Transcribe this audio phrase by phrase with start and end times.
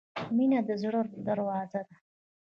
[0.35, 1.81] •مینه د زړۀ درزا ده.